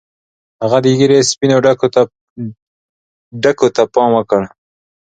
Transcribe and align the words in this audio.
هغه 0.61 0.77
د 0.85 0.87
ږیرې 0.99 1.19
سپینو 1.29 1.57
ډکو 3.41 3.67
ته 3.77 3.83
پام 3.93 4.09
وکړ. 4.15 4.41